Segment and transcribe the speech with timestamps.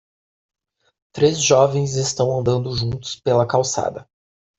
[1.13, 4.09] Três jovens estão andando juntos pela calçada.